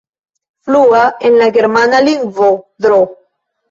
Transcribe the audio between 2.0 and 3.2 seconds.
lingvo, Dro.